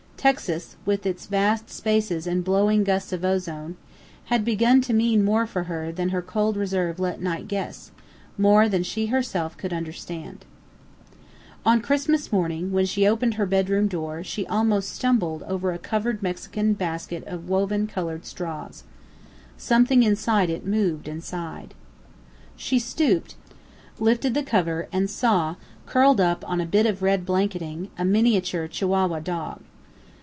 Texas, 0.21 0.75
with 0.85 1.07
its 1.07 1.25
vast 1.25 1.71
spaces 1.71 2.27
and 2.27 2.43
blowing 2.43 2.83
gusts 2.83 3.11
of 3.11 3.25
ozone, 3.25 3.75
had 4.25 4.45
begun 4.45 4.79
to 4.81 4.93
mean 4.93 5.25
more 5.25 5.47
for 5.47 5.63
her 5.63 5.91
than 5.91 6.09
her 6.09 6.21
cold 6.21 6.55
reserve 6.55 6.99
let 6.99 7.19
Knight 7.19 7.47
guess, 7.47 7.89
more 8.37 8.69
than 8.69 8.83
she 8.83 9.07
herself 9.07 9.57
could 9.57 9.73
understand. 9.73 10.45
On 11.65 11.81
Christmas 11.81 12.31
morning, 12.31 12.71
when 12.71 12.85
she 12.85 13.07
opened 13.07 13.33
her 13.33 13.47
bedroom 13.47 13.87
door, 13.87 14.23
she 14.23 14.45
almost 14.45 14.91
stumbled 14.93 15.41
over 15.47 15.71
a 15.71 15.79
covered 15.79 16.21
Mexican 16.21 16.73
basket 16.73 17.23
of 17.25 17.49
woven 17.49 17.87
coloured 17.87 18.23
straws. 18.23 18.83
Something 19.57 20.03
inside 20.03 20.51
it 20.51 20.63
moved 20.67 21.07
and 21.07 21.23
sighed. 21.23 21.73
She 22.55 22.77
stooped, 22.77 23.33
lifted 23.97 24.35
the 24.35 24.43
cover, 24.43 24.87
and 24.91 25.09
saw, 25.09 25.55
curled 25.87 26.21
up 26.21 26.47
on 26.47 26.61
a 26.61 26.67
bit 26.67 26.85
of 26.85 27.01
red 27.01 27.25
blanketing, 27.25 27.89
a 27.97 28.05
miniature 28.05 28.67
Chihuahua 28.67 29.19
dog. 29.21 29.61